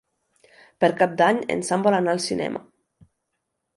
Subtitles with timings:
[0.85, 2.63] Per Cap d'Any en Sam vol anar al cinema.